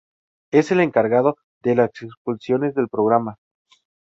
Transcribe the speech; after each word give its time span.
Es 0.51 0.71
el 0.71 0.79
encargado 0.79 1.37
de 1.61 1.75
las 1.75 1.91
expulsiones 2.01 2.73
del 2.73 2.87
programa. 2.89 3.35